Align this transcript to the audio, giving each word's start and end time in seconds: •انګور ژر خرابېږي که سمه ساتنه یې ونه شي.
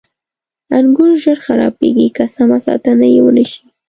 •انګور 0.77 1.11
ژر 1.23 1.37
خرابېږي 1.45 2.07
که 2.15 2.23
سمه 2.35 2.57
ساتنه 2.67 3.05
یې 3.13 3.19
ونه 3.25 3.43
شي. 3.51 3.63